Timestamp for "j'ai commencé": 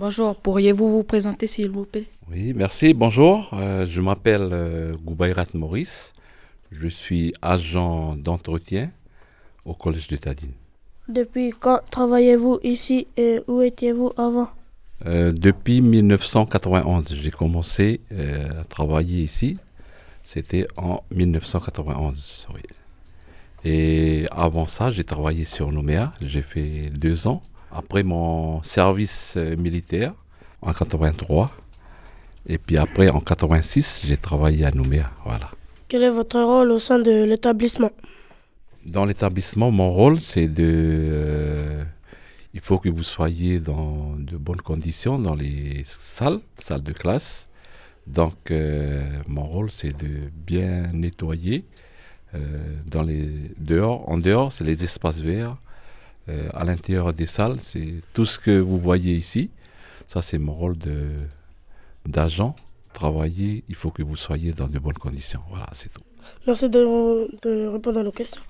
17.14-18.00